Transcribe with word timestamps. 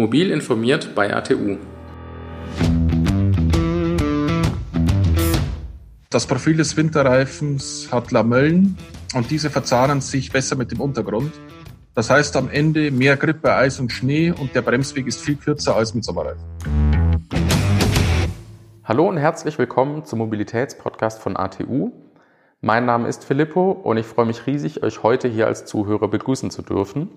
Mobil 0.00 0.30
informiert 0.30 0.94
bei 0.94 1.14
ATU. 1.14 1.58
Das 6.08 6.26
Profil 6.26 6.56
des 6.56 6.74
Winterreifens 6.74 7.90
hat 7.92 8.10
Lamellen 8.10 8.78
und 9.14 9.30
diese 9.30 9.50
verzahnen 9.50 10.00
sich 10.00 10.32
besser 10.32 10.56
mit 10.56 10.70
dem 10.72 10.80
Untergrund. 10.80 11.34
Das 11.94 12.08
heißt 12.08 12.34
am 12.38 12.48
Ende 12.48 12.90
mehr 12.90 13.18
Grip 13.18 13.42
bei 13.42 13.54
Eis 13.54 13.78
und 13.78 13.92
Schnee 13.92 14.30
und 14.30 14.54
der 14.54 14.62
Bremsweg 14.62 15.06
ist 15.06 15.20
viel 15.20 15.36
kürzer 15.36 15.76
als 15.76 15.92
mit 15.92 16.02
Sommerreifen. 16.02 16.46
Hallo 18.84 19.06
und 19.06 19.18
herzlich 19.18 19.58
willkommen 19.58 20.06
zum 20.06 20.20
Mobilitätspodcast 20.20 21.20
von 21.20 21.36
ATU. 21.36 21.92
Mein 22.62 22.86
Name 22.86 23.06
ist 23.06 23.26
Filippo 23.26 23.72
und 23.72 23.98
ich 23.98 24.06
freue 24.06 24.24
mich 24.24 24.46
riesig, 24.46 24.82
euch 24.82 25.02
heute 25.02 25.28
hier 25.28 25.46
als 25.46 25.66
Zuhörer 25.66 26.08
begrüßen 26.08 26.50
zu 26.50 26.62
dürfen. 26.62 27.10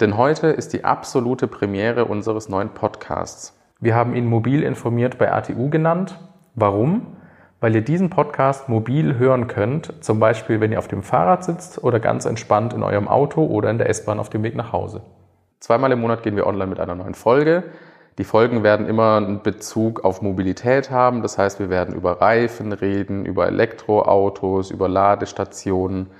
Denn 0.00 0.16
heute 0.16 0.46
ist 0.46 0.72
die 0.72 0.84
absolute 0.84 1.48
Premiere 1.48 2.04
unseres 2.04 2.48
neuen 2.48 2.68
Podcasts. 2.68 3.58
Wir 3.80 3.96
haben 3.96 4.14
ihn 4.14 4.26
mobil 4.26 4.62
informiert 4.62 5.18
bei 5.18 5.32
ATU 5.32 5.70
genannt. 5.70 6.20
Warum? 6.54 7.16
Weil 7.58 7.74
ihr 7.74 7.80
diesen 7.80 8.08
Podcast 8.08 8.68
mobil 8.68 9.18
hören 9.18 9.48
könnt, 9.48 9.92
zum 10.04 10.20
Beispiel 10.20 10.60
wenn 10.60 10.70
ihr 10.70 10.78
auf 10.78 10.86
dem 10.86 11.02
Fahrrad 11.02 11.42
sitzt 11.42 11.82
oder 11.82 11.98
ganz 11.98 12.26
entspannt 12.26 12.74
in 12.74 12.84
eurem 12.84 13.08
Auto 13.08 13.44
oder 13.44 13.70
in 13.70 13.78
der 13.78 13.88
S-Bahn 13.88 14.20
auf 14.20 14.30
dem 14.30 14.44
Weg 14.44 14.54
nach 14.54 14.72
Hause. 14.72 15.00
Zweimal 15.58 15.90
im 15.90 16.00
Monat 16.00 16.22
gehen 16.22 16.36
wir 16.36 16.46
online 16.46 16.68
mit 16.68 16.78
einer 16.78 16.94
neuen 16.94 17.14
Folge. 17.14 17.64
Die 18.18 18.24
Folgen 18.24 18.62
werden 18.62 18.86
immer 18.86 19.16
einen 19.16 19.42
Bezug 19.42 20.04
auf 20.04 20.22
Mobilität 20.22 20.92
haben. 20.92 21.22
Das 21.22 21.38
heißt, 21.38 21.58
wir 21.58 21.70
werden 21.70 21.96
über 21.96 22.20
Reifen 22.20 22.72
reden, 22.72 23.24
über 23.24 23.48
Elektroautos, 23.48 24.70
über 24.70 24.88
Ladestationen. 24.88 26.10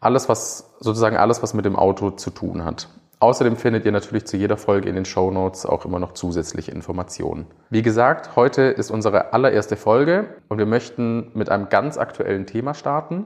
Alles, 0.00 0.30
was, 0.30 0.74
sozusagen 0.80 1.18
alles, 1.18 1.42
was 1.42 1.52
mit 1.52 1.66
dem 1.66 1.76
Auto 1.76 2.12
zu 2.12 2.30
tun 2.30 2.64
hat. 2.64 2.88
Außerdem 3.18 3.56
findet 3.56 3.86
ihr 3.86 3.92
natürlich 3.92 4.26
zu 4.26 4.36
jeder 4.36 4.58
Folge 4.58 4.90
in 4.90 4.94
den 4.94 5.06
Show 5.06 5.30
Notes 5.30 5.64
auch 5.64 5.86
immer 5.86 5.98
noch 5.98 6.12
zusätzliche 6.12 6.70
Informationen. 6.70 7.46
Wie 7.70 7.80
gesagt, 7.80 8.36
heute 8.36 8.62
ist 8.62 8.90
unsere 8.90 9.32
allererste 9.32 9.76
Folge 9.76 10.26
und 10.48 10.58
wir 10.58 10.66
möchten 10.66 11.30
mit 11.32 11.48
einem 11.48 11.70
ganz 11.70 11.96
aktuellen 11.96 12.44
Thema 12.44 12.74
starten. 12.74 13.24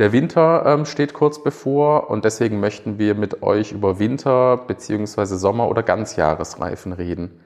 Der 0.00 0.10
Winter 0.10 0.64
ähm, 0.66 0.86
steht 0.86 1.14
kurz 1.14 1.40
bevor 1.40 2.10
und 2.10 2.24
deswegen 2.24 2.58
möchten 2.58 2.98
wir 2.98 3.14
mit 3.14 3.44
euch 3.44 3.70
über 3.70 4.00
Winter- 4.00 4.56
bzw. 4.56 5.24
Sommer- 5.36 5.68
oder 5.68 5.84
Ganzjahresreifen 5.84 6.92
reden. 6.92 7.40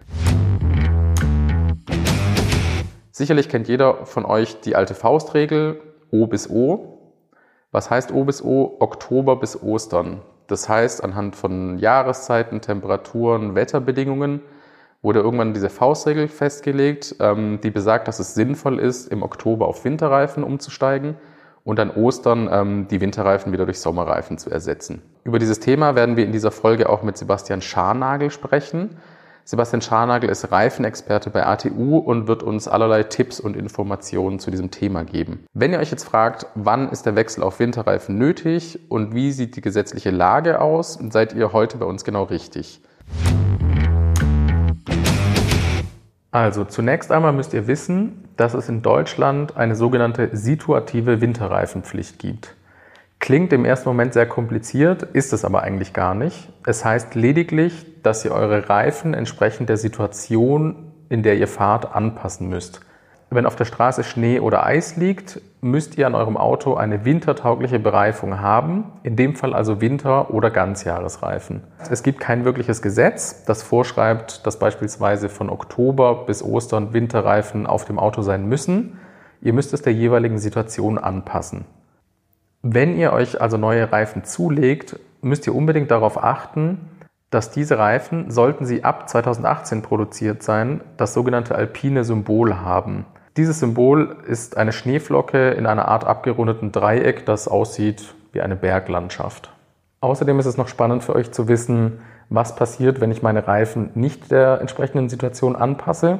Sicherlich 3.10 3.50
kennt 3.50 3.68
jeder 3.68 4.06
von 4.06 4.24
euch 4.24 4.62
die 4.62 4.76
alte 4.76 4.94
Faustregel 4.94 5.82
O 6.10 6.26
bis 6.26 6.48
O. 6.48 7.12
Was 7.70 7.90
heißt 7.90 8.12
O 8.12 8.24
bis 8.24 8.42
O? 8.42 8.76
Oktober 8.80 9.36
bis 9.36 9.62
Ostern. 9.62 10.22
Das 10.46 10.68
heißt, 10.68 11.02
anhand 11.02 11.36
von 11.36 11.78
Jahreszeiten, 11.78 12.60
Temperaturen, 12.60 13.54
Wetterbedingungen 13.54 14.40
wurde 15.02 15.20
irgendwann 15.20 15.54
diese 15.54 15.70
Faustregel 15.70 16.28
festgelegt, 16.28 17.16
ähm, 17.20 17.60
die 17.62 17.70
besagt, 17.70 18.08
dass 18.08 18.18
es 18.18 18.34
sinnvoll 18.34 18.78
ist, 18.78 19.10
im 19.10 19.22
Oktober 19.22 19.68
auf 19.68 19.84
Winterreifen 19.84 20.42
umzusteigen 20.42 21.16
und 21.64 21.80
an 21.80 21.90
Ostern 21.90 22.48
ähm, 22.50 22.88
die 22.88 23.00
Winterreifen 23.00 23.52
wieder 23.52 23.64
durch 23.64 23.80
Sommerreifen 23.80 24.38
zu 24.38 24.50
ersetzen. 24.50 25.02
Über 25.24 25.38
dieses 25.38 25.60
Thema 25.60 25.94
werden 25.94 26.16
wir 26.16 26.24
in 26.24 26.32
dieser 26.32 26.50
Folge 26.50 26.88
auch 26.88 27.02
mit 27.02 27.16
Sebastian 27.16 27.60
Scharnagel 27.60 28.30
sprechen. 28.30 28.96
Sebastian 29.48 29.80
Scharnagel 29.80 30.28
ist 30.28 30.50
Reifenexperte 30.50 31.30
bei 31.30 31.46
ATU 31.46 31.98
und 31.98 32.26
wird 32.26 32.42
uns 32.42 32.66
allerlei 32.66 33.04
Tipps 33.04 33.38
und 33.38 33.56
Informationen 33.56 34.40
zu 34.40 34.50
diesem 34.50 34.72
Thema 34.72 35.04
geben. 35.04 35.46
Wenn 35.54 35.72
ihr 35.72 35.78
euch 35.78 35.92
jetzt 35.92 36.02
fragt, 36.02 36.46
wann 36.56 36.88
ist 36.88 37.06
der 37.06 37.14
Wechsel 37.14 37.44
auf 37.44 37.60
Winterreifen 37.60 38.18
nötig 38.18 38.80
und 38.88 39.14
wie 39.14 39.30
sieht 39.30 39.54
die 39.54 39.60
gesetzliche 39.60 40.10
Lage 40.10 40.60
aus, 40.60 40.98
seid 41.10 41.32
ihr 41.32 41.52
heute 41.52 41.76
bei 41.76 41.86
uns 41.86 42.02
genau 42.02 42.24
richtig. 42.24 42.80
Also 46.32 46.64
zunächst 46.64 47.12
einmal 47.12 47.32
müsst 47.32 47.54
ihr 47.54 47.68
wissen, 47.68 48.24
dass 48.36 48.52
es 48.52 48.68
in 48.68 48.82
Deutschland 48.82 49.56
eine 49.56 49.76
sogenannte 49.76 50.30
situative 50.36 51.20
Winterreifenpflicht 51.20 52.18
gibt. 52.18 52.55
Klingt 53.18 53.52
im 53.52 53.64
ersten 53.64 53.88
Moment 53.88 54.12
sehr 54.12 54.26
kompliziert, 54.26 55.02
ist 55.02 55.32
es 55.32 55.44
aber 55.44 55.62
eigentlich 55.62 55.92
gar 55.92 56.14
nicht. 56.14 56.52
Es 56.64 56.84
heißt 56.84 57.14
lediglich, 57.14 58.02
dass 58.02 58.24
ihr 58.24 58.32
eure 58.32 58.68
Reifen 58.68 59.14
entsprechend 59.14 59.68
der 59.68 59.78
Situation, 59.78 60.92
in 61.08 61.22
der 61.22 61.36
ihr 61.36 61.48
fahrt, 61.48 61.94
anpassen 61.94 62.48
müsst. 62.48 62.80
Wenn 63.28 63.46
auf 63.46 63.56
der 63.56 63.64
Straße 63.64 64.04
Schnee 64.04 64.38
oder 64.38 64.64
Eis 64.64 64.96
liegt, 64.96 65.40
müsst 65.60 65.98
ihr 65.98 66.06
an 66.06 66.14
eurem 66.14 66.36
Auto 66.36 66.74
eine 66.74 67.04
wintertaugliche 67.04 67.80
Bereifung 67.80 68.40
haben, 68.40 68.92
in 69.02 69.16
dem 69.16 69.34
Fall 69.34 69.52
also 69.52 69.80
Winter- 69.80 70.32
oder 70.32 70.50
Ganzjahresreifen. 70.50 71.64
Es 71.90 72.04
gibt 72.04 72.20
kein 72.20 72.44
wirkliches 72.44 72.82
Gesetz, 72.82 73.44
das 73.44 73.64
vorschreibt, 73.64 74.46
dass 74.46 74.60
beispielsweise 74.60 75.28
von 75.28 75.50
Oktober 75.50 76.26
bis 76.26 76.40
Ostern 76.40 76.92
Winterreifen 76.92 77.66
auf 77.66 77.84
dem 77.84 77.98
Auto 77.98 78.22
sein 78.22 78.46
müssen. 78.46 79.00
Ihr 79.42 79.52
müsst 79.52 79.74
es 79.74 79.82
der 79.82 79.92
jeweiligen 79.92 80.38
Situation 80.38 80.96
anpassen. 80.96 81.64
Wenn 82.68 82.96
ihr 82.96 83.12
euch 83.12 83.40
also 83.40 83.56
neue 83.58 83.92
Reifen 83.92 84.24
zulegt, 84.24 84.98
müsst 85.22 85.46
ihr 85.46 85.54
unbedingt 85.54 85.92
darauf 85.92 86.20
achten, 86.20 86.80
dass 87.30 87.52
diese 87.52 87.78
Reifen, 87.78 88.32
sollten 88.32 88.66
sie 88.66 88.82
ab 88.82 89.08
2018 89.08 89.82
produziert 89.82 90.42
sein, 90.42 90.80
das 90.96 91.14
sogenannte 91.14 91.54
alpine 91.54 92.02
Symbol 92.02 92.56
haben. 92.56 93.06
Dieses 93.36 93.60
Symbol 93.60 94.16
ist 94.26 94.56
eine 94.56 94.72
Schneeflocke 94.72 95.50
in 95.50 95.66
einer 95.66 95.86
Art 95.86 96.04
abgerundeten 96.04 96.72
Dreieck, 96.72 97.24
das 97.24 97.46
aussieht 97.46 98.16
wie 98.32 98.40
eine 98.40 98.56
Berglandschaft. 98.56 99.52
Außerdem 100.00 100.40
ist 100.40 100.46
es 100.46 100.56
noch 100.56 100.66
spannend 100.66 101.04
für 101.04 101.14
euch 101.14 101.30
zu 101.30 101.46
wissen, 101.46 102.00
was 102.30 102.56
passiert, 102.56 103.00
wenn 103.00 103.12
ich 103.12 103.22
meine 103.22 103.46
Reifen 103.46 103.90
nicht 103.94 104.32
der 104.32 104.60
entsprechenden 104.60 105.08
Situation 105.08 105.54
anpasse. 105.54 106.18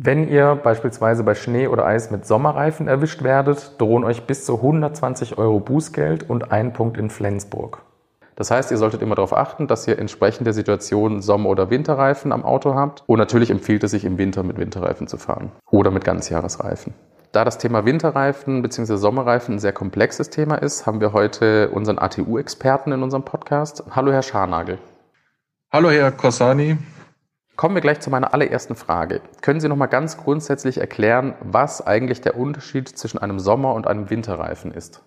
Wenn 0.00 0.28
ihr 0.28 0.54
beispielsweise 0.54 1.24
bei 1.24 1.34
Schnee 1.34 1.66
oder 1.66 1.84
Eis 1.84 2.12
mit 2.12 2.24
Sommerreifen 2.24 2.86
erwischt 2.86 3.24
werdet, 3.24 3.80
drohen 3.80 4.04
euch 4.04 4.28
bis 4.28 4.44
zu 4.44 4.54
120 4.54 5.38
Euro 5.38 5.58
Bußgeld 5.58 6.30
und 6.30 6.52
ein 6.52 6.72
Punkt 6.72 6.96
in 6.98 7.10
Flensburg. 7.10 7.82
Das 8.36 8.52
heißt, 8.52 8.70
ihr 8.70 8.76
solltet 8.76 9.02
immer 9.02 9.16
darauf 9.16 9.36
achten, 9.36 9.66
dass 9.66 9.88
ihr 9.88 9.98
entsprechend 9.98 10.46
der 10.46 10.54
Situation 10.54 11.20
Sommer- 11.20 11.48
oder 11.48 11.70
Winterreifen 11.70 12.30
am 12.30 12.44
Auto 12.44 12.76
habt. 12.76 13.02
Und 13.08 13.18
natürlich 13.18 13.50
empfiehlt 13.50 13.82
es 13.82 13.90
sich 13.90 14.04
im 14.04 14.18
Winter 14.18 14.44
mit 14.44 14.56
Winterreifen 14.56 15.08
zu 15.08 15.16
fahren 15.16 15.50
oder 15.68 15.90
mit 15.90 16.04
Ganzjahresreifen. 16.04 16.94
Da 17.32 17.44
das 17.44 17.58
Thema 17.58 17.84
Winterreifen 17.84 18.62
bzw. 18.62 18.94
Sommerreifen 18.98 19.56
ein 19.56 19.58
sehr 19.58 19.72
komplexes 19.72 20.30
Thema 20.30 20.54
ist, 20.54 20.86
haben 20.86 21.00
wir 21.00 21.12
heute 21.12 21.70
unseren 21.70 21.98
ATU-Experten 21.98 22.92
in 22.92 23.02
unserem 23.02 23.24
Podcast. 23.24 23.82
Hallo, 23.90 24.12
Herr 24.12 24.22
Scharnagel. 24.22 24.78
Hallo, 25.72 25.90
Herr 25.90 26.12
Corsani. 26.12 26.78
Kommen 27.58 27.74
wir 27.74 27.82
gleich 27.82 27.98
zu 27.98 28.08
meiner 28.08 28.34
allerersten 28.34 28.76
Frage. 28.76 29.20
Können 29.40 29.58
Sie 29.58 29.66
noch 29.66 29.74
mal 29.74 29.86
ganz 29.86 30.16
grundsätzlich 30.16 30.78
erklären, 30.78 31.34
was 31.40 31.84
eigentlich 31.84 32.20
der 32.20 32.36
Unterschied 32.36 32.88
zwischen 32.88 33.18
einem 33.18 33.40
Sommer- 33.40 33.74
und 33.74 33.88
einem 33.88 34.10
Winterreifen 34.10 34.70
ist? 34.70 35.02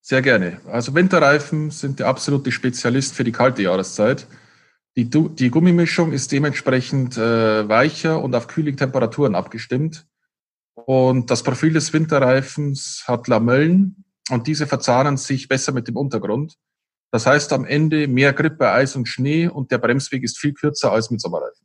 Sehr 0.00 0.20
gerne. 0.20 0.60
Also 0.66 0.96
Winterreifen 0.96 1.70
sind 1.70 2.00
der 2.00 2.08
absolute 2.08 2.50
Spezialist 2.50 3.14
für 3.14 3.22
die 3.22 3.30
kalte 3.30 3.62
Jahreszeit. 3.62 4.26
Die, 4.96 5.08
die 5.08 5.50
Gummimischung 5.50 6.10
ist 6.10 6.32
dementsprechend 6.32 7.16
äh, 7.16 7.68
weicher 7.68 8.20
und 8.20 8.34
auf 8.34 8.48
kühlige 8.48 8.76
Temperaturen 8.76 9.36
abgestimmt. 9.36 10.04
Und 10.74 11.30
das 11.30 11.44
Profil 11.44 11.74
des 11.74 11.92
Winterreifens 11.92 13.04
hat 13.06 13.28
Lamellen 13.28 14.04
und 14.30 14.48
diese 14.48 14.66
verzahnen 14.66 15.16
sich 15.16 15.46
besser 15.46 15.70
mit 15.70 15.86
dem 15.86 15.96
Untergrund. 15.96 16.56
Das 17.12 17.24
heißt 17.24 17.52
am 17.52 17.64
Ende 17.64 18.08
mehr 18.08 18.32
Grip 18.32 18.58
bei 18.58 18.72
Eis 18.72 18.96
und 18.96 19.06
Schnee 19.06 19.46
und 19.46 19.70
der 19.70 19.78
Bremsweg 19.78 20.24
ist 20.24 20.40
viel 20.40 20.54
kürzer 20.54 20.90
als 20.90 21.12
mit 21.12 21.20
Sommerreifen. 21.20 21.64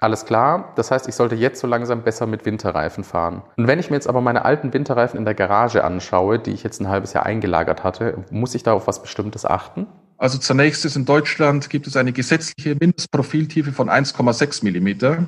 Alles 0.00 0.24
klar, 0.24 0.72
das 0.76 0.92
heißt, 0.92 1.08
ich 1.08 1.16
sollte 1.16 1.34
jetzt 1.34 1.60
so 1.60 1.66
langsam 1.66 2.04
besser 2.04 2.26
mit 2.26 2.44
Winterreifen 2.44 3.02
fahren. 3.02 3.42
Und 3.56 3.66
wenn 3.66 3.80
ich 3.80 3.90
mir 3.90 3.96
jetzt 3.96 4.06
aber 4.06 4.20
meine 4.20 4.44
alten 4.44 4.72
Winterreifen 4.72 5.18
in 5.18 5.24
der 5.24 5.34
Garage 5.34 5.82
anschaue, 5.82 6.38
die 6.38 6.52
ich 6.52 6.62
jetzt 6.62 6.80
ein 6.80 6.88
halbes 6.88 7.14
Jahr 7.14 7.26
eingelagert 7.26 7.82
hatte, 7.82 8.24
muss 8.30 8.54
ich 8.54 8.62
da 8.62 8.72
auf 8.74 8.86
was 8.86 9.02
Bestimmtes 9.02 9.44
achten? 9.44 9.88
Also 10.16 10.38
zunächst 10.38 10.84
ist 10.84 10.94
in 10.94 11.04
Deutschland 11.04 11.68
gibt 11.68 11.88
es 11.88 11.96
eine 11.96 12.12
gesetzliche 12.12 12.76
Mindestprofiltiefe 12.78 13.72
von 13.72 13.90
1,6 13.90 14.62
Millimeter. 14.62 15.26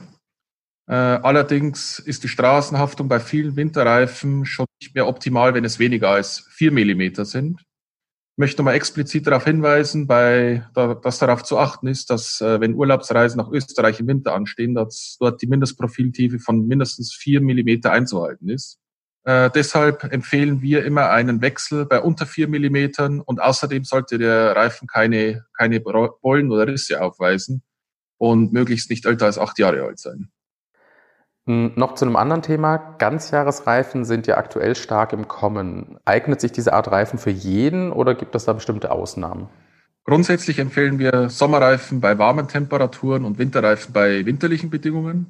Äh, 0.89 0.95
allerdings 0.95 1.99
ist 1.99 2.23
die 2.23 2.29
Straßenhaftung 2.29 3.09
bei 3.09 3.19
vielen 3.19 3.57
Winterreifen 3.57 4.45
schon 4.45 4.67
nicht 4.81 4.95
mehr 4.95 5.09
optimal, 5.09 5.53
wenn 5.55 5.65
es 5.65 5.81
weniger 5.81 6.11
als 6.11 6.47
4 6.51 6.71
Millimeter 6.71 7.25
sind 7.25 7.61
möchte 8.41 8.63
mal 8.63 8.73
explizit 8.73 9.27
darauf 9.27 9.45
hinweisen, 9.45 10.07
bei, 10.07 10.67
dass 10.75 11.19
darauf 11.19 11.45
zu 11.45 11.59
achten 11.59 11.87
ist, 11.87 12.11
dass 12.11 12.41
äh, 12.41 12.59
wenn 12.61 12.75
Urlaubsreisen 12.75 13.39
nach 13.39 13.51
Österreich 13.51 14.01
im 14.01 14.09
Winter 14.09 14.35
anstehen, 14.35 14.75
dass 14.75 15.17
dort 15.21 15.41
die 15.43 15.47
Mindestprofiltiefe 15.47 16.41
von 16.41 16.67
mindestens 16.67 17.15
vier 17.15 17.41
Millimeter 17.41 17.93
einzuhalten 17.93 18.49
ist. 18.49 18.81
Äh, 19.25 19.51
deshalb 19.55 20.05
empfehlen 20.05 20.63
wir 20.63 20.85
immer 20.85 21.11
einen 21.11 21.43
Wechsel 21.43 21.85
bei 21.85 22.01
unter 22.01 22.25
vier 22.25 22.49
Millimetern 22.49 23.21
und 23.21 23.43
außerdem 23.43 23.85
sollte 23.85 24.17
der 24.17 24.57
Reifen 24.57 24.89
keine, 24.89 25.45
keine 25.57 25.79
Bollen 25.81 26.51
oder 26.51 26.67
Risse 26.67 27.03
aufweisen 27.03 27.63
und 28.17 28.55
möglichst 28.55 28.89
nicht 28.89 29.05
älter 29.05 29.27
als 29.27 29.39
acht 29.39 29.59
Jahre 29.59 29.83
alt 29.85 29.99
sein. 29.99 30.31
Hm, 31.51 31.73
noch 31.75 31.97
zu 31.97 32.05
einem 32.05 32.15
anderen 32.15 32.43
Thema. 32.43 32.77
Ganzjahresreifen 32.77 34.05
sind 34.05 34.29
ja 34.29 34.37
aktuell 34.37 34.77
stark 34.77 35.13
im 35.13 35.27
Kommen. 35.27 35.99
Eignet 36.05 36.41
sich 36.41 36.53
diese 36.53 36.73
Art 36.73 36.93
Reifen 36.93 37.19
für 37.19 37.31
jeden 37.31 37.91
oder 37.91 38.15
gibt 38.15 38.37
es 38.37 38.45
da 38.45 38.53
bestimmte 38.53 38.93
Ausnahmen? 38.93 39.49
Grundsätzlich 40.05 40.61
empfehlen 40.61 41.01
wir 41.01 41.29
Sommerreifen 41.29 42.01
bei 42.01 42.19
warmen 42.19 42.47
Temperaturen 42.47 43.25
und 43.25 43.39
Winterreifen 43.39 43.93
bei 43.93 44.25
winterlichen 44.25 44.71
Bedingungen. 44.71 45.27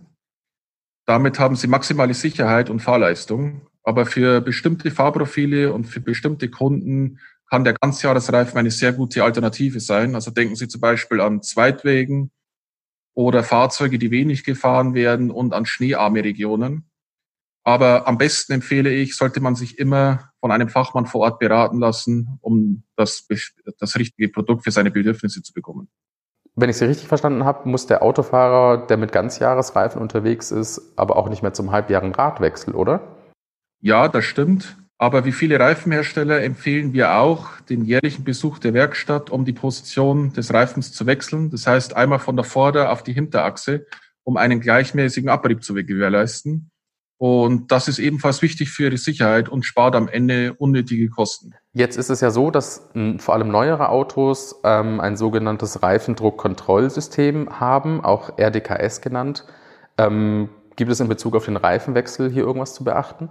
Damit 1.07 1.39
haben 1.39 1.57
sie 1.57 1.69
maximale 1.69 2.13
Sicherheit 2.13 2.69
und 2.69 2.81
Fahrleistung. 2.81 3.63
Aber 3.83 4.05
für 4.05 4.43
bestimmte 4.43 4.91
Fahrprofile 4.91 5.73
und 5.73 5.85
für 5.85 6.01
bestimmte 6.01 6.51
Kunden 6.51 7.19
kann 7.49 7.65
der 7.65 7.73
Ganzjahresreifen 7.73 8.59
eine 8.59 8.71
sehr 8.71 8.93
gute 8.93 9.25
Alternative 9.25 9.81
sein. 9.81 10.15
Also 10.15 10.31
denken 10.31 10.55
Sie 10.55 10.69
zum 10.69 10.83
Beispiel 10.83 11.23
an 11.23 11.41
Zweitwegen 11.41 12.31
oder 13.15 13.43
Fahrzeuge, 13.43 13.99
die 13.99 14.11
wenig 14.11 14.45
gefahren 14.45 14.95
werden 14.95 15.31
und 15.31 15.53
an 15.53 15.67
schneearme 15.67 16.25
Regionen. 16.25 16.91
Aber 17.63 18.09
am 18.09 18.17
besten 18.17 18.55
empfehle 18.55 18.91
ich, 18.91 19.17
sollte 19.17 19.41
man 19.41 19.55
sich 19.55 19.79
immer 19.79 20.31
von 20.41 20.51
einem 20.51 20.69
Fachmann 20.69 21.07
vor 21.07 21.21
Ort 21.23 21.39
beraten 21.39 21.79
lassen, 21.79 22.39
um 22.41 22.85
das, 22.97 23.27
das 23.79 23.97
richtige 23.97 24.29
Produkt 24.29 24.65
für 24.65 24.71
seine 24.71 24.91
Bedürfnisse 24.91 25.43
zu 25.43 25.53
bekommen. 25.53 25.89
Wenn 26.55 26.71
ich 26.71 26.77
Sie 26.77 26.87
richtig 26.87 27.07
verstanden 27.07 27.45
habe, 27.45 27.69
muss 27.69 27.87
der 27.87 28.03
Autofahrer, 28.03 28.87
der 28.87 28.97
mit 28.97 29.13
Ganzjahresreifen 29.13 30.01
unterwegs 30.01 30.51
ist, 30.51 30.93
aber 30.97 31.17
auch 31.17 31.29
nicht 31.29 31.43
mehr 31.43 31.53
zum 31.53 31.71
halbjährigen 31.71 32.15
Radwechsel, 32.15 32.75
oder? 32.75 33.17
Ja, 33.81 34.09
das 34.09 34.25
stimmt. 34.25 34.77
Aber 35.03 35.25
wie 35.25 35.33
viele 35.33 35.59
Reifenhersteller 35.59 36.43
empfehlen 36.43 36.93
wir 36.93 37.15
auch 37.15 37.59
den 37.71 37.87
jährlichen 37.87 38.23
Besuch 38.23 38.59
der 38.59 38.75
Werkstatt, 38.75 39.31
um 39.31 39.47
die 39.47 39.55
Position 39.55 40.35
des 40.35 40.53
Reifens 40.53 40.93
zu 40.93 41.07
wechseln. 41.07 41.49
Das 41.49 41.67
heißt 41.67 41.97
einmal 41.97 42.19
von 42.19 42.37
der 42.37 42.45
Vorder- 42.45 42.93
auf 42.93 43.03
die 43.03 43.15
Hinterachse, 43.15 43.87
um 44.25 44.37
einen 44.37 44.61
gleichmäßigen 44.61 45.31
Abrieb 45.31 45.65
zu 45.65 45.73
gewährleisten. 45.73 46.71
Und 47.17 47.73
das 47.73 47.89
ist 47.89 47.99
ebenfalls 47.99 48.43
wichtig 48.43 48.69
für 48.69 48.85
Ihre 48.85 48.99
Sicherheit 48.99 49.49
und 49.49 49.65
spart 49.65 49.97
am 49.97 50.07
Ende 50.07 50.53
unnötige 50.53 51.09
Kosten. 51.09 51.55
Jetzt 51.73 51.97
ist 51.97 52.11
es 52.11 52.21
ja 52.21 52.31
so, 52.31 52.51
dass 52.51 52.91
vor 53.21 53.35
allem 53.35 53.49
neuere 53.49 53.89
Autos 53.89 54.61
ähm, 54.65 55.01
ein 55.01 55.17
sogenanntes 55.17 55.83
Reifendruckkontrollsystem 55.83 57.59
haben, 57.59 58.05
auch 58.05 58.39
RDKS 58.39 59.01
genannt. 59.01 59.47
Ähm, 59.97 60.51
gibt 60.77 60.91
es 60.91 61.01
in 61.01 61.09
Bezug 61.09 61.37
auf 61.37 61.47
den 61.47 61.57
Reifenwechsel 61.57 62.31
hier 62.31 62.43
irgendwas 62.43 62.75
zu 62.75 62.85
beachten? 62.85 63.31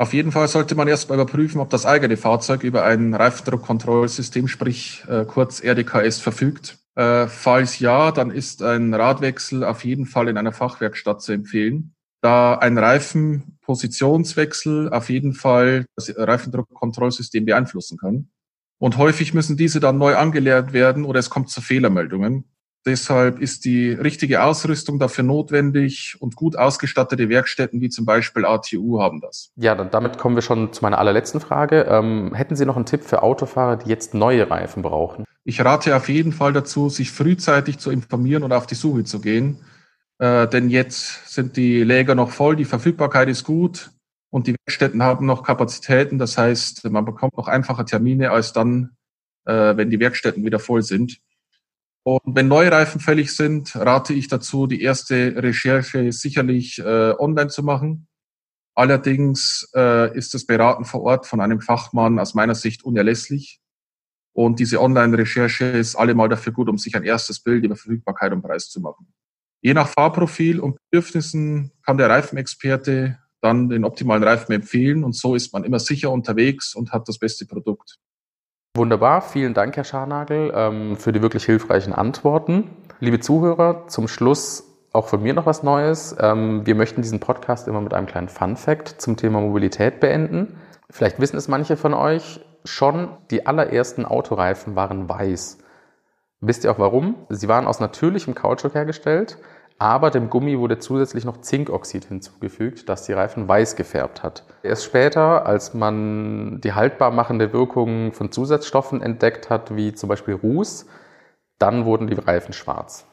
Auf 0.00 0.14
jeden 0.14 0.32
Fall 0.32 0.48
sollte 0.48 0.74
man 0.74 0.88
erstmal 0.88 1.18
überprüfen, 1.18 1.60
ob 1.60 1.68
das 1.68 1.84
eigene 1.84 2.16
Fahrzeug 2.16 2.62
über 2.62 2.84
ein 2.84 3.14
Reifendruckkontrollsystem, 3.14 4.48
sprich 4.48 5.04
äh, 5.08 5.26
kurz 5.26 5.62
RDKS, 5.62 6.20
verfügt. 6.20 6.78
Äh, 6.94 7.26
falls 7.26 7.80
ja, 7.80 8.10
dann 8.10 8.30
ist 8.30 8.62
ein 8.62 8.94
Radwechsel 8.94 9.62
auf 9.62 9.84
jeden 9.84 10.06
Fall 10.06 10.28
in 10.28 10.38
einer 10.38 10.52
Fachwerkstatt 10.52 11.20
zu 11.20 11.32
empfehlen 11.32 11.94
da 12.20 12.54
ein 12.54 12.78
Reifenpositionswechsel 12.78 14.90
auf 14.90 15.10
jeden 15.10 15.32
Fall 15.32 15.86
das 15.96 16.14
Reifendruckkontrollsystem 16.16 17.44
beeinflussen 17.44 17.98
kann. 17.98 18.28
Und 18.78 18.96
häufig 18.96 19.34
müssen 19.34 19.56
diese 19.56 19.80
dann 19.80 19.98
neu 19.98 20.14
angelernt 20.16 20.72
werden 20.72 21.04
oder 21.04 21.18
es 21.20 21.30
kommt 21.30 21.50
zu 21.50 21.60
Fehlermeldungen. 21.60 22.49
Deshalb 22.86 23.40
ist 23.40 23.64
die 23.64 23.90
richtige 23.92 24.42
Ausrüstung 24.42 24.98
dafür 24.98 25.24
notwendig 25.24 26.16
und 26.18 26.34
gut 26.34 26.56
ausgestattete 26.56 27.28
Werkstätten 27.28 27.80
wie 27.80 27.90
zum 27.90 28.06
Beispiel 28.06 28.46
ATU 28.46 29.00
haben 29.00 29.20
das. 29.20 29.52
Ja, 29.56 29.74
dann 29.74 29.90
damit 29.90 30.16
kommen 30.18 30.34
wir 30.34 30.42
schon 30.42 30.72
zu 30.72 30.82
meiner 30.82 30.98
allerletzten 30.98 31.40
Frage. 31.40 31.82
Ähm, 31.88 32.34
hätten 32.34 32.56
Sie 32.56 32.64
noch 32.64 32.76
einen 32.76 32.86
Tipp 32.86 33.04
für 33.04 33.22
Autofahrer, 33.22 33.76
die 33.76 33.90
jetzt 33.90 34.14
neue 34.14 34.50
Reifen 34.50 34.82
brauchen? 34.82 35.24
Ich 35.44 35.62
rate 35.64 35.94
auf 35.96 36.08
jeden 36.08 36.32
Fall 36.32 36.52
dazu, 36.52 36.88
sich 36.88 37.10
frühzeitig 37.10 37.78
zu 37.78 37.90
informieren 37.90 38.42
und 38.42 38.52
auf 38.52 38.66
die 38.66 38.74
Suche 38.74 39.04
zu 39.04 39.20
gehen 39.20 39.58
äh, 40.20 40.46
denn 40.48 40.68
jetzt 40.68 41.32
sind 41.32 41.56
die 41.56 41.82
Läger 41.82 42.14
noch 42.14 42.30
voll, 42.30 42.54
die 42.54 42.66
Verfügbarkeit 42.66 43.28
ist 43.30 43.42
gut 43.42 43.90
und 44.28 44.46
die 44.46 44.54
Werkstätten 44.66 45.02
haben 45.02 45.24
noch 45.24 45.42
Kapazitäten. 45.42 46.18
Das 46.18 46.36
heißt, 46.36 46.84
man 46.90 47.06
bekommt 47.06 47.38
noch 47.38 47.48
einfacher 47.48 47.86
Termine 47.86 48.30
als 48.30 48.52
dann, 48.52 48.90
äh, 49.46 49.76
wenn 49.78 49.88
die 49.88 49.98
Werkstätten 49.98 50.44
wieder 50.44 50.58
voll 50.58 50.82
sind. 50.82 51.20
Und 52.02 52.34
wenn 52.34 52.48
neue 52.48 52.72
Reifen 52.72 53.00
fällig 53.00 53.34
sind, 53.34 53.76
rate 53.76 54.14
ich 54.14 54.28
dazu, 54.28 54.66
die 54.66 54.82
erste 54.82 55.42
Recherche 55.42 56.12
sicherlich 56.12 56.78
äh, 56.78 57.14
online 57.18 57.48
zu 57.48 57.62
machen. 57.62 58.08
Allerdings 58.74 59.70
äh, 59.74 60.16
ist 60.16 60.32
das 60.32 60.46
Beraten 60.46 60.84
vor 60.84 61.02
Ort 61.02 61.26
von 61.26 61.40
einem 61.40 61.60
Fachmann 61.60 62.18
aus 62.18 62.34
meiner 62.34 62.54
Sicht 62.54 62.84
unerlässlich. 62.84 63.60
Und 64.32 64.60
diese 64.60 64.80
Online-Recherche 64.80 65.66
ist 65.66 65.96
allemal 65.96 66.28
dafür 66.28 66.52
gut, 66.52 66.68
um 66.68 66.78
sich 66.78 66.94
ein 66.96 67.04
erstes 67.04 67.40
Bild 67.40 67.64
über 67.64 67.76
Verfügbarkeit 67.76 68.32
und 68.32 68.42
Preis 68.42 68.70
zu 68.70 68.80
machen. 68.80 69.12
Je 69.60 69.74
nach 69.74 69.88
Fahrprofil 69.88 70.60
und 70.60 70.78
Bedürfnissen 70.90 71.72
kann 71.84 71.98
der 71.98 72.08
Reifenexperte 72.08 73.18
dann 73.42 73.68
den 73.68 73.84
optimalen 73.84 74.22
Reifen 74.22 74.52
empfehlen 74.52 75.04
und 75.04 75.14
so 75.14 75.34
ist 75.34 75.52
man 75.52 75.64
immer 75.64 75.78
sicher 75.78 76.10
unterwegs 76.10 76.74
und 76.74 76.92
hat 76.92 77.08
das 77.08 77.18
beste 77.18 77.46
Produkt. 77.46 77.98
Wunderbar, 78.76 79.20
vielen 79.20 79.52
Dank, 79.52 79.76
Herr 79.76 79.82
Scharnagel, 79.82 80.52
ähm, 80.54 80.96
für 80.96 81.10
die 81.10 81.22
wirklich 81.22 81.44
hilfreichen 81.44 81.92
Antworten. 81.92 82.70
Liebe 83.00 83.18
Zuhörer, 83.18 83.88
zum 83.88 84.06
Schluss 84.06 84.62
auch 84.92 85.08
von 85.08 85.20
mir 85.24 85.34
noch 85.34 85.44
was 85.44 85.64
Neues. 85.64 86.14
Ähm, 86.20 86.64
wir 86.66 86.76
möchten 86.76 87.02
diesen 87.02 87.18
Podcast 87.18 87.66
immer 87.66 87.80
mit 87.80 87.94
einem 87.94 88.06
kleinen 88.06 88.28
Fun 88.28 88.56
Fact 88.56 89.00
zum 89.00 89.16
Thema 89.16 89.40
Mobilität 89.40 89.98
beenden. 89.98 90.56
Vielleicht 90.88 91.18
wissen 91.18 91.36
es 91.36 91.48
manche 91.48 91.76
von 91.76 91.94
euch 91.94 92.38
schon, 92.64 93.08
die 93.32 93.44
allerersten 93.44 94.04
Autoreifen 94.04 94.76
waren 94.76 95.08
weiß. 95.08 95.58
Wisst 96.40 96.62
ihr 96.62 96.70
auch 96.70 96.78
warum? 96.78 97.16
Sie 97.28 97.48
waren 97.48 97.66
aus 97.66 97.80
natürlichem 97.80 98.36
Kautschuk 98.36 98.74
hergestellt, 98.74 99.38
aber 99.80 100.10
dem 100.10 100.28
Gummi 100.28 100.58
wurde 100.58 100.78
zusätzlich 100.78 101.24
noch 101.24 101.40
Zinkoxid 101.40 102.04
hinzugefügt, 102.04 102.88
das 102.90 103.06
die 103.06 103.14
Reifen 103.14 103.48
weiß 103.48 103.76
gefärbt 103.76 104.22
hat. 104.22 104.44
Erst 104.62 104.84
später, 104.84 105.46
als 105.46 105.72
man 105.72 106.60
die 106.60 106.74
haltbar 106.74 107.10
machende 107.10 107.54
Wirkung 107.54 108.12
von 108.12 108.30
Zusatzstoffen 108.30 109.00
entdeckt 109.00 109.48
hat, 109.48 109.74
wie 109.74 109.94
zum 109.94 110.10
Beispiel 110.10 110.34
Ruß, 110.34 110.86
dann 111.58 111.86
wurden 111.86 112.08
die 112.08 112.14
Reifen 112.14 112.52
schwarz. 112.52 113.06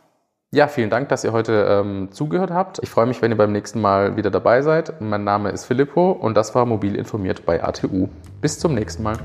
Ja, 0.51 0.67
vielen 0.67 0.89
Dank, 0.89 1.07
dass 1.07 1.23
ihr 1.23 1.31
heute 1.31 1.67
ähm, 1.69 2.09
zugehört 2.11 2.51
habt. 2.51 2.79
Ich 2.83 2.89
freue 2.89 3.05
mich, 3.05 3.21
wenn 3.21 3.31
ihr 3.31 3.37
beim 3.37 3.53
nächsten 3.53 3.79
Mal 3.79 4.17
wieder 4.17 4.29
dabei 4.29 4.61
seid. 4.61 4.99
Mein 4.99 5.23
Name 5.23 5.51
ist 5.51 5.65
Filippo 5.65 6.11
und 6.11 6.35
das 6.35 6.53
war 6.53 6.65
Mobil 6.65 6.95
informiert 6.95 7.45
bei 7.45 7.63
ATU. 7.63 8.09
Bis 8.41 8.59
zum 8.59 8.73
nächsten 8.73 9.03
Mal. 9.03 9.17